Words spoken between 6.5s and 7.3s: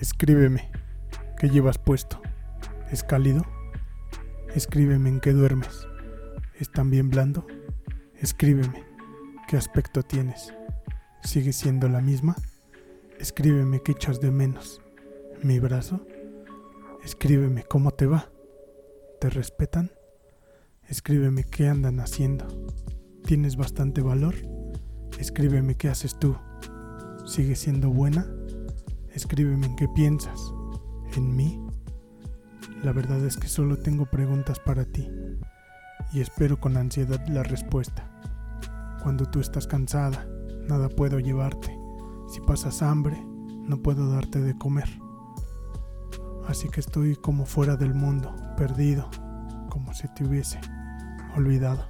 ¿Es también